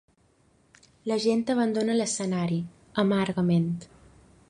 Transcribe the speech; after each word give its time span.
La 1.11 1.17
gent 1.27 1.45
abandona 1.55 1.99
l’escenari, 1.99 2.61
amargament. 3.07 3.73